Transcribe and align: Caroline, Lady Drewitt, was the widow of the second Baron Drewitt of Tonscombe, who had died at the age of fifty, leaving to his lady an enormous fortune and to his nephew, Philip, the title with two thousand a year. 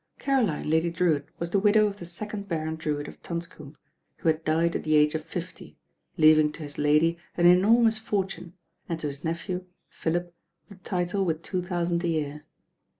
Caroline, 0.17 0.67
Lady 0.67 0.89
Drewitt, 0.89 1.27
was 1.37 1.51
the 1.51 1.59
widow 1.59 1.85
of 1.85 1.97
the 1.97 2.05
second 2.07 2.47
Baron 2.47 2.75
Drewitt 2.75 3.07
of 3.07 3.21
Tonscombe, 3.21 3.75
who 4.17 4.29
had 4.29 4.43
died 4.43 4.75
at 4.75 4.81
the 4.83 4.95
age 4.95 5.13
of 5.13 5.23
fifty, 5.23 5.77
leaving 6.17 6.51
to 6.53 6.63
his 6.63 6.79
lady 6.79 7.19
an 7.37 7.45
enormous 7.45 7.99
fortune 7.99 8.53
and 8.89 8.99
to 8.99 9.05
his 9.05 9.23
nephew, 9.23 9.63
Philip, 9.89 10.33
the 10.69 10.75
title 10.77 11.23
with 11.23 11.43
two 11.43 11.61
thousand 11.61 12.03
a 12.03 12.07
year. 12.07 12.45